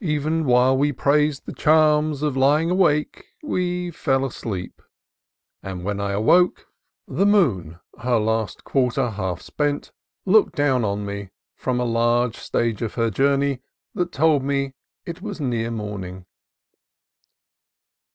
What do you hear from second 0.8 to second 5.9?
praised the charms of ly ing awake, we fell asleep, and